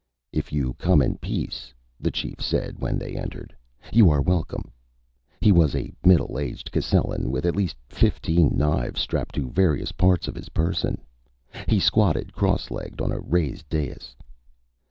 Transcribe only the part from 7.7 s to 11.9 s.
fifteen knives strapped to various parts of his person. He